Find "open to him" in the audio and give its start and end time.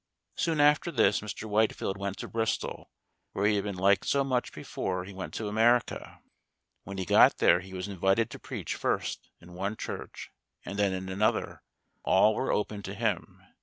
12.51-13.43